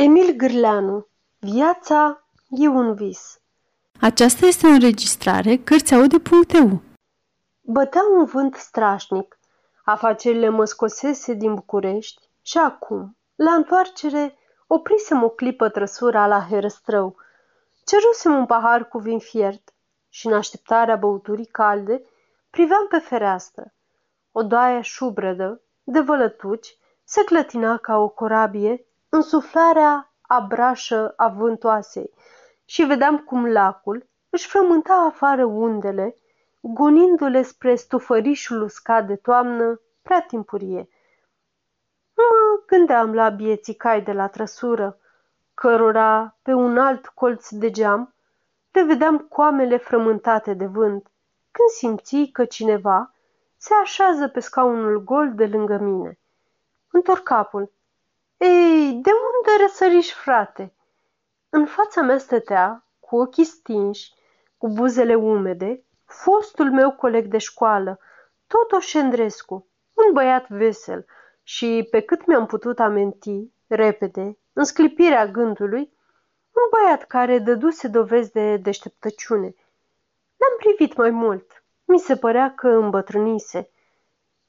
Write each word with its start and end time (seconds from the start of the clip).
Emil 0.00 0.36
Gârleanu 0.36 1.06
Viața 1.38 2.24
e 2.48 2.68
un 2.68 2.94
vis 2.94 3.40
Aceasta 4.00 4.46
este 4.46 4.66
o 4.66 4.70
înregistrare 4.70 5.56
Cărțiaude.eu 5.56 6.82
Bătea 7.60 8.02
un 8.16 8.24
vânt 8.24 8.54
strașnic. 8.54 9.38
Afacerile 9.84 10.48
mă 10.48 10.64
scosese 10.64 11.32
din 11.32 11.54
București 11.54 12.28
și 12.42 12.58
acum, 12.58 13.16
la 13.34 13.50
întoarcere, 13.52 14.38
oprisem 14.66 15.22
o 15.22 15.28
clipă 15.28 15.68
trăsura 15.68 16.26
la 16.26 16.46
herăstrău. 16.50 17.16
Cerusem 17.84 18.34
un 18.34 18.46
pahar 18.46 18.88
cu 18.88 18.98
vin 18.98 19.18
fiert 19.18 19.72
și, 20.08 20.26
în 20.26 20.32
așteptarea 20.32 20.96
băuturii 20.96 21.46
calde, 21.46 22.02
priveam 22.50 22.86
pe 22.88 22.98
fereastră. 22.98 23.74
O 24.32 24.42
doaie 24.42 24.80
șubrădă, 24.80 25.60
de 25.84 26.00
vălătuci, 26.00 26.76
se 27.04 27.24
clătina 27.24 27.76
ca 27.76 27.96
o 27.96 28.08
corabie 28.08 28.87
în 29.08 29.22
suflarea 29.22 30.12
abrașă 30.20 31.12
a 31.16 31.28
vântoasei 31.28 32.10
și 32.64 32.82
vedeam 32.82 33.18
cum 33.18 33.46
lacul 33.46 34.06
își 34.30 34.48
frământa 34.48 34.94
afară 34.94 35.44
undele, 35.44 36.16
gonindu-le 36.60 37.42
spre 37.42 37.74
stufărișul 37.74 38.62
uscat 38.62 39.06
de 39.06 39.16
toamnă 39.16 39.80
prea 40.02 40.22
timpurie. 40.22 40.88
Mă 42.14 42.62
gândeam 42.66 43.14
la 43.14 43.28
bieții 43.28 43.74
cai 43.74 44.02
de 44.02 44.12
la 44.12 44.28
trăsură, 44.28 44.98
cărora, 45.54 46.36
pe 46.42 46.52
un 46.52 46.78
alt 46.78 47.06
colț 47.06 47.48
de 47.50 47.70
geam, 47.70 48.14
le 48.72 48.82
vedeam 48.82 49.18
coamele 49.18 49.76
frământate 49.76 50.54
de 50.54 50.66
vânt, 50.66 51.10
când 51.50 51.68
simți 51.68 52.30
că 52.32 52.44
cineva 52.44 53.12
se 53.56 53.74
așează 53.74 54.28
pe 54.28 54.40
scaunul 54.40 55.04
gol 55.04 55.34
de 55.34 55.46
lângă 55.46 55.76
mine. 55.76 56.18
Întorc 56.90 57.22
capul 57.22 57.72
ei, 58.38 58.92
de 58.92 59.10
unde 59.10 59.62
răsăriși, 59.62 60.14
frate?" 60.14 60.72
În 61.48 61.66
fața 61.66 62.02
mea 62.02 62.18
stătea, 62.18 62.86
cu 63.00 63.16
ochii 63.16 63.44
stinși, 63.44 64.12
cu 64.56 64.68
buzele 64.68 65.14
umede, 65.14 65.84
fostul 66.04 66.72
meu 66.72 66.92
coleg 66.92 67.26
de 67.26 67.38
școală, 67.38 67.98
Totoș 68.46 68.86
Șendrescu, 68.86 69.66
un 69.92 70.12
băiat 70.12 70.48
vesel 70.48 71.06
și, 71.42 71.88
pe 71.90 72.00
cât 72.00 72.26
mi-am 72.26 72.46
putut 72.46 72.78
aminti, 72.78 73.50
repede, 73.66 74.38
în 74.52 74.64
sclipirea 74.64 75.26
gândului, 75.26 75.92
un 76.52 76.68
băiat 76.70 77.04
care 77.04 77.38
dăduse 77.38 77.88
dovezi 77.88 78.32
de 78.32 78.56
deșteptăciune. 78.56 79.54
L-am 80.36 80.56
privit 80.58 80.96
mai 80.96 81.10
mult. 81.10 81.64
Mi 81.84 81.98
se 81.98 82.16
părea 82.16 82.54
că 82.54 82.68
îmbătrânise. 82.68 83.70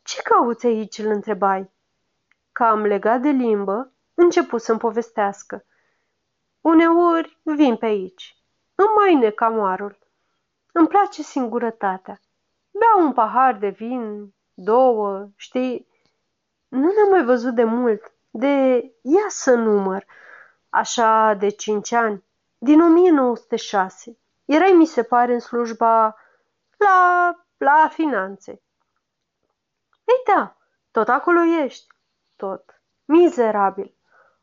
Ce 0.02 0.22
cauți 0.22 0.66
aici?" 0.66 0.98
îl 0.98 1.06
întrebai 1.06 1.72
cam 2.60 2.86
legat 2.86 3.22
de 3.22 3.30
limbă, 3.30 3.92
începu 4.14 4.58
să-mi 4.58 4.80
povestească. 4.80 5.66
Uneori 6.62 7.38
vin 7.44 7.76
pe 7.76 7.86
aici, 7.86 8.38
îmi 8.76 8.90
mai 8.96 9.16
necamoarul. 9.16 9.98
Îmi 10.72 10.88
place 10.88 11.22
singurătatea. 11.22 12.20
Beau 12.72 13.06
un 13.06 13.14
pahar 13.14 13.58
de 13.58 13.68
vin, 13.70 14.34
două, 14.54 15.30
știi? 15.36 15.88
Nu 16.68 16.92
ne-am 16.92 17.10
mai 17.10 17.24
văzut 17.24 17.56
de 17.56 17.64
mult, 17.64 18.12
de 18.30 18.84
ia 19.02 19.28
să 19.28 19.54
număr, 19.54 20.06
așa 20.70 21.34
de 21.34 21.50
cinci 21.50 21.92
ani, 21.92 22.24
din 22.58 22.82
1906. 22.82 24.18
Erai, 24.46 24.72
mi 24.72 24.86
se 24.86 25.04
pare, 25.04 25.34
în 25.34 25.40
slujba 25.40 26.16
la, 26.78 27.36
la 27.58 27.90
finanțe. 27.92 28.52
Ei 30.06 30.36
da, 30.36 30.58
tot 30.92 31.08
acolo 31.08 31.40
ești 31.64 31.98
tot. 32.40 32.82
Mizerabil. 33.06 33.94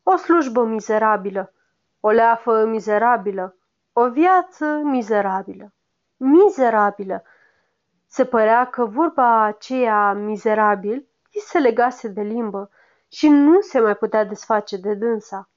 O 0.03 0.17
slujbă 0.17 0.65
mizerabilă. 0.65 1.53
O 2.01 2.11
leafă 2.11 2.65
mizerabilă. 2.65 3.57
O 3.93 4.11
viață 4.11 4.65
mizerabilă. 4.85 5.73
Mizerabilă. 6.17 7.23
Se 8.07 8.25
părea 8.25 8.65
că 8.67 8.85
vorba 8.85 9.43
aceea 9.43 10.13
mizerabil 10.13 11.09
îi 11.33 11.41
se 11.41 11.59
legase 11.59 12.09
de 12.09 12.23
limbă 12.23 12.71
și 13.09 13.29
nu 13.29 13.61
se 13.61 13.81
mai 13.81 13.97
putea 13.97 14.25
desface 14.25 14.77
de 14.77 14.95
dânsa. 14.95 15.49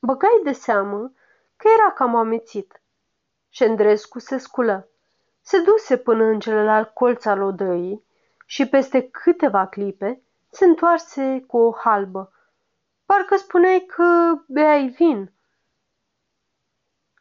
Băgai 0.00 0.40
de 0.44 0.52
seamă 0.52 1.12
că 1.56 1.68
era 1.78 1.90
cam 1.92 2.14
amețit. 2.16 2.82
Șendrescu 3.48 4.18
se 4.18 4.38
sculă. 4.38 4.88
Se 5.40 5.60
duse 5.60 5.96
până 5.96 6.24
în 6.24 6.38
celălalt 6.38 6.88
colț 6.88 7.24
al 7.24 7.42
odăii 7.42 8.04
și 8.46 8.68
peste 8.68 9.08
câteva 9.10 9.66
clipe 9.66 10.23
se 10.54 10.64
întoarse 10.64 11.44
cu 11.46 11.56
o 11.56 11.72
halbă. 11.72 12.32
Parcă 13.04 13.36
spuneai 13.36 13.84
că 13.86 14.34
beai 14.46 14.88
vin. 14.88 15.32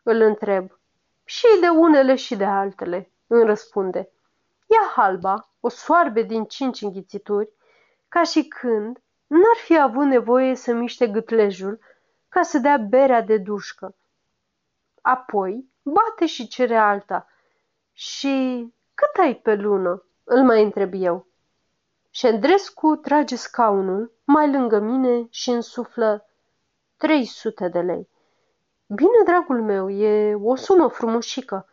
Îl 0.04 0.22
întreb. 0.22 0.72
Și 1.24 1.48
de 1.62 1.68
unele 1.68 2.16
și 2.16 2.36
de 2.36 2.46
altele, 2.46 3.12
îmi 3.28 3.46
răspunde. 3.46 4.10
Ia 4.68 4.92
halba, 4.96 5.50
o 5.60 5.70
soarbe 5.70 6.22
din 6.22 6.46
cinci 6.46 6.82
înghițituri, 6.82 7.50
ca 8.08 8.24
și 8.24 8.48
când 8.48 9.02
n-ar 9.28 9.58
fi 9.64 9.80
avut 9.80 10.06
nevoie 10.06 10.56
să 10.56 10.74
miște 10.74 11.08
gâtlejul 11.08 11.80
ca 12.30 12.42
să 12.42 12.58
dea 12.58 12.78
berea 12.78 13.22
de 13.22 13.38
dușcă. 13.38 13.96
Apoi 15.02 15.66
bate 15.82 16.26
și 16.26 16.48
cere 16.48 16.78
alta. 16.78 17.28
Și 17.92 18.68
cât 18.94 19.22
ai 19.24 19.36
pe 19.36 19.56
lună? 19.56 20.04
Îl 20.24 20.44
mai 20.44 20.64
întreb 20.64 20.92
eu. 20.94 21.28
Șendrescu 22.16 22.96
trage 22.96 23.35
scaunul 23.35 24.12
mai 24.24 24.51
lângă 24.51 24.79
mine 24.79 25.28
și 25.29 25.50
însuflă 25.50 26.25
300 26.97 27.68
de 27.68 27.79
lei. 27.79 28.09
Bine, 28.88 29.24
dragul 29.25 29.62
meu, 29.62 29.90
e 29.90 30.35
o 30.35 30.56
sumă 30.56 30.88
frumușică. 30.88 31.69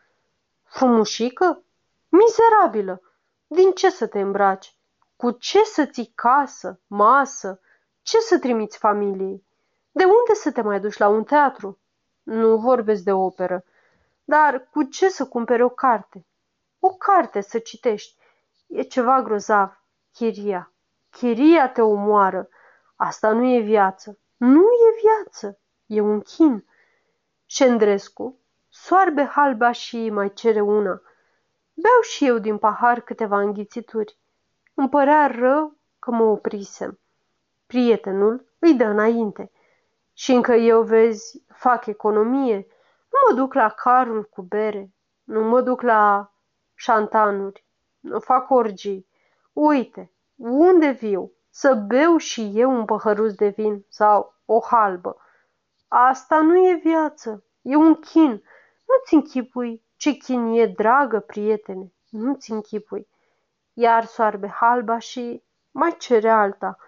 Frumușică? 0.64 1.62
Mizerabilă! 2.08 3.02
Din 3.46 3.70
ce 3.70 3.90
să 3.90 4.06
te 4.06 4.20
îmbraci? 4.20 4.74
Cu 5.16 5.30
ce 5.30 5.64
să 5.64 5.86
ții 5.86 6.12
casă, 6.14 6.80
masă? 6.86 7.60
Ce 8.02 8.18
să 8.18 8.38
trimiți 8.38 8.78
familiei? 8.78 9.44
De 9.90 10.04
unde 10.04 10.34
să 10.34 10.52
te 10.52 10.60
mai 10.60 10.80
duci 10.80 10.96
la 10.96 11.08
un 11.08 11.24
teatru? 11.24 11.78
Nu 12.22 12.56
vorbesc 12.56 13.02
de 13.02 13.12
operă. 13.12 13.64
Dar 14.24 14.68
cu 14.70 14.82
ce 14.82 15.08
să 15.08 15.26
cumpere 15.26 15.64
o 15.64 15.68
carte? 15.68 16.26
O 16.78 16.88
carte 16.88 17.40
să 17.40 17.58
citești. 17.58 18.16
E 18.66 18.82
ceva 18.82 19.22
grozav. 19.22 19.79
Chiria. 20.12 20.72
Chiria 21.10 21.68
te 21.68 21.80
omoară. 21.80 22.48
Asta 22.96 23.32
nu 23.32 23.44
e 23.44 23.60
viață. 23.60 24.18
Nu 24.36 24.60
e 24.60 25.00
viață. 25.00 25.58
E 25.86 26.00
un 26.00 26.20
chin. 26.20 26.64
Șendrescu 27.46 28.40
soarbe 28.70 29.24
halba 29.24 29.72
și 29.72 30.10
mai 30.10 30.32
cere 30.32 30.60
una. 30.60 31.02
Beau 31.74 32.00
și 32.02 32.26
eu 32.26 32.38
din 32.38 32.58
pahar 32.58 33.00
câteva 33.00 33.40
înghițituri. 33.40 34.18
Îmi 34.74 34.88
părea 34.88 35.26
rău 35.26 35.76
că 35.98 36.10
mă 36.10 36.22
oprisem. 36.22 36.98
Prietenul 37.66 38.46
îi 38.58 38.74
dă 38.74 38.84
înainte. 38.84 39.50
Și 40.12 40.32
încă 40.32 40.52
eu, 40.52 40.82
vezi, 40.82 41.42
fac 41.48 41.86
economie. 41.86 42.66
Nu 43.10 43.18
mă 43.28 43.36
duc 43.36 43.54
la 43.54 43.68
carul 43.68 44.24
cu 44.24 44.42
bere. 44.42 44.90
Nu 45.24 45.44
mă 45.44 45.60
duc 45.60 45.80
la 45.80 46.32
șantanuri. 46.74 47.64
Nu 48.00 48.20
fac 48.20 48.50
orgii. 48.50 49.06
Uite, 49.62 50.10
unde 50.36 50.90
viu? 50.90 51.32
Să 51.50 51.74
beu 51.74 52.16
și 52.16 52.50
eu 52.54 52.70
un 52.70 52.84
păhăruț 52.84 53.34
de 53.34 53.48
vin 53.48 53.84
sau 53.88 54.34
o 54.44 54.60
halbă. 54.60 55.16
Asta 55.88 56.40
nu 56.40 56.56
e 56.56 56.80
viață, 56.82 57.44
e 57.62 57.76
un 57.76 57.94
chin. 57.94 58.30
Nu-ți 58.86 59.14
închipui 59.14 59.82
ce 59.96 60.12
chin 60.12 60.46
e, 60.46 60.66
dragă 60.66 61.20
prietene, 61.20 61.92
nu-ți 62.10 62.50
închipui. 62.50 63.08
Iar 63.72 64.04
soarbe 64.04 64.48
halba 64.48 64.98
și 64.98 65.42
mai 65.70 65.96
cere 65.98 66.30
alta. 66.30 66.78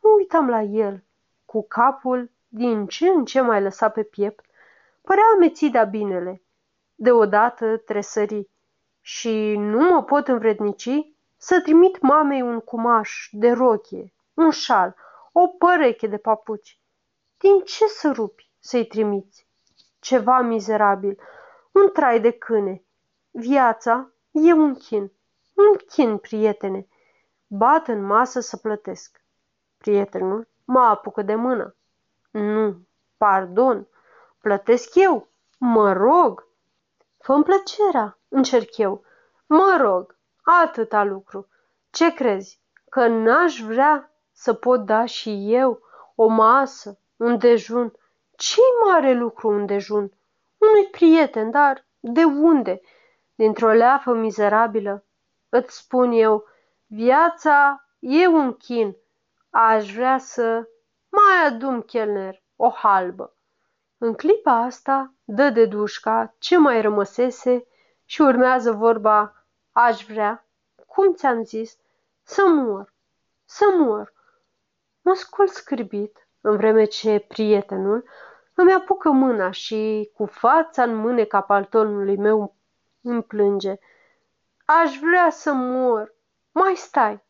Nu 0.00 0.14
uitam 0.14 0.48
la 0.48 0.62
el, 0.62 1.04
cu 1.44 1.66
capul 1.66 2.30
din 2.48 2.86
ce 2.86 3.08
în 3.08 3.24
ce 3.24 3.40
mai 3.40 3.62
lăsat 3.62 3.92
pe 3.92 4.02
piept, 4.02 4.44
părea 5.02 5.24
amețit 5.34 5.72
de 5.72 5.86
binele. 5.90 6.42
Deodată 6.94 7.76
tresări 7.76 8.48
și 9.00 9.56
nu 9.56 9.90
mă 9.90 10.02
pot 10.02 10.28
învrednici 10.28 11.12
să 11.42 11.60
trimit 11.60 12.00
mamei 12.00 12.42
un 12.42 12.60
cumaș 12.60 13.28
de 13.32 13.50
rochie, 13.50 14.14
un 14.34 14.50
șal, 14.50 14.96
o 15.32 15.46
păreche 15.46 16.06
de 16.06 16.16
papuci. 16.16 16.80
Din 17.36 17.60
ce 17.60 17.86
să 17.86 18.12
rupi 18.12 18.50
să-i 18.58 18.86
trimiți? 18.86 19.46
Ceva 19.98 20.40
mizerabil, 20.40 21.20
un 21.72 21.90
trai 21.92 22.20
de 22.20 22.30
câine. 22.30 22.84
Viața 23.30 24.10
e 24.30 24.52
un 24.52 24.74
chin, 24.74 25.12
un 25.54 25.76
chin, 25.86 26.18
prietene. 26.18 26.86
Bat 27.46 27.88
în 27.88 28.04
masă 28.04 28.40
să 28.40 28.56
plătesc. 28.56 29.24
Prietenul 29.76 30.48
mă 30.64 30.80
apucă 30.80 31.22
de 31.22 31.34
mână. 31.34 31.76
Nu, 32.30 32.76
pardon, 33.16 33.88
plătesc 34.40 34.94
eu, 34.94 35.28
mă 35.58 35.92
rog. 35.92 36.48
Fă-mi 37.18 37.44
plăcerea, 37.44 38.18
încerc 38.28 38.76
eu. 38.76 39.04
Mă 39.46 39.78
rog, 39.80 40.16
Atâta 40.42 41.04
lucru. 41.04 41.48
Ce 41.90 42.14
crezi? 42.14 42.60
Că 42.88 43.06
n-aș 43.06 43.60
vrea 43.60 44.12
să 44.32 44.52
pot 44.52 44.84
da 44.84 45.04
și 45.04 45.54
eu 45.54 45.80
o 46.14 46.26
masă, 46.26 46.98
un 47.16 47.38
dejun, 47.38 47.92
ce 48.36 48.60
mare 48.84 49.12
lucru 49.12 49.48
un 49.48 49.66
dejun? 49.66 50.12
Unui 50.58 50.86
prieten, 50.90 51.50
dar 51.50 51.86
de 52.00 52.24
unde? 52.24 52.80
Dintr-o 53.34 53.72
leafă 53.72 54.12
mizerabilă. 54.12 55.04
Îți 55.48 55.76
spun 55.76 56.12
eu, 56.12 56.44
viața 56.86 57.86
e 57.98 58.26
un 58.26 58.52
chin. 58.52 58.96
Aș 59.50 59.94
vrea 59.94 60.18
să 60.18 60.68
mai 61.08 61.46
adum 61.46 61.80
chelner 61.80 62.42
o 62.56 62.70
halbă. 62.70 63.36
În 63.98 64.14
clipa 64.14 64.52
asta 64.52 65.14
dă 65.24 65.50
de 65.50 65.66
dușca 65.66 66.34
ce 66.38 66.58
mai 66.58 66.80
rămăsese 66.80 67.66
și 68.04 68.20
urmează 68.20 68.72
vorba 68.72 69.41
aș 69.72 70.04
vrea, 70.04 70.46
cum 70.86 71.14
ți-am 71.14 71.44
zis, 71.44 71.78
să 72.22 72.42
mor, 72.48 72.94
să 73.44 73.64
mor. 73.78 74.12
Mă 75.00 75.14
scol 75.14 75.48
scribit, 75.48 76.28
în 76.40 76.56
vreme 76.56 76.84
ce 76.84 77.24
prietenul 77.28 78.04
îmi 78.54 78.72
apucă 78.72 79.10
mâna 79.10 79.50
și, 79.50 80.10
cu 80.14 80.26
fața 80.26 80.82
în 80.82 80.94
mâneca 80.94 81.40
paltonului 81.40 82.16
meu, 82.16 82.54
îmi 83.02 83.22
plânge. 83.22 83.78
Aș 84.64 84.98
vrea 84.98 85.30
să 85.30 85.52
mor. 85.52 86.14
Mai 86.52 86.74
stai. 86.74 87.24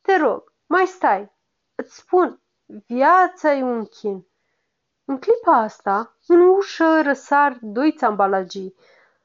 Te 0.00 0.16
rog, 0.16 0.52
mai 0.66 0.86
stai. 0.86 1.32
Îți 1.74 1.96
spun, 1.96 2.40
viața 2.86 3.54
e 3.54 3.62
un 3.62 3.84
chin. 3.84 4.26
În 5.04 5.18
clipa 5.18 5.52
asta, 5.52 6.16
în 6.26 6.40
ușă 6.40 7.00
răsar 7.02 7.58
doi 7.60 7.92
țambalagii. 7.92 8.74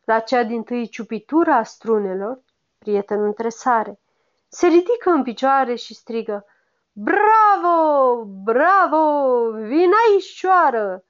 La 0.04 0.20
cea 0.20 0.44
din 0.44 0.64
tâi 0.64 0.88
ciupitura 0.88 1.56
a 1.56 1.64
strunelor, 1.64 2.42
prietenul 2.88 3.26
între 3.26 3.50
sare. 3.50 4.00
Se 4.48 4.68
ridică 4.68 5.10
în 5.10 5.24
picioare 5.24 5.76
și 5.76 5.94
strigă, 5.94 6.46
Bravo! 6.92 8.24
Bravo! 8.26 9.52
Vin 9.52 9.92
aici, 10.08 10.26
cioară! 10.26 11.04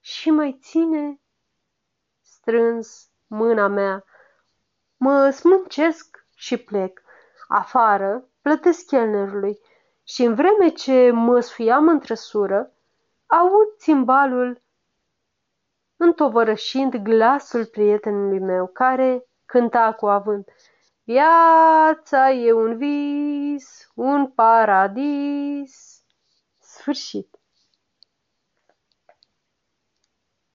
Și 0.00 0.30
mai 0.30 0.58
ține 0.60 1.20
strâns 2.22 3.10
mâna 3.26 3.66
mea. 3.66 4.04
Mă 4.96 5.30
smâncesc 5.30 6.26
și 6.34 6.56
plec. 6.56 7.02
Afară 7.48 8.28
plătesc 8.42 8.86
chelnerului 8.86 9.58
și 10.02 10.24
în 10.24 10.34
vreme 10.34 10.68
ce 10.68 11.10
mă 11.10 11.40
sfuiam 11.40 11.88
în 11.88 11.98
trăsură, 11.98 12.72
aud 13.26 13.76
țimbalul 13.76 14.62
întovărășind 15.96 16.96
glasul 16.96 17.66
prietenului 17.66 18.38
meu, 18.38 18.66
care 18.66 19.26
cânta 19.46 19.92
cu 19.92 20.06
avânt. 20.06 20.48
Viața 21.04 22.30
e 22.30 22.52
un 22.52 22.76
vis, 22.78 23.90
un 23.94 24.26
paradis. 24.30 26.04
Sfârșit. 26.60 27.41